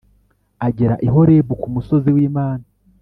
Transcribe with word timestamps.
agera 0.67 0.95
i 1.05 1.07
Horebu 1.13 1.53
ku 1.61 1.67
musozi 1.75 2.09
w’Imana 2.15 2.65